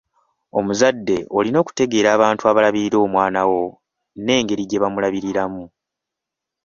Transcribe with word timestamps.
Omuzadde 0.57 1.17
olina 1.37 1.57
okutegeera 1.63 2.09
abantu 2.15 2.41
abalabirira 2.51 2.97
omwanawo 3.05 3.61
n’engeri 4.23 4.63
gye 4.69 4.81
bamulabiriramu. 4.83 5.63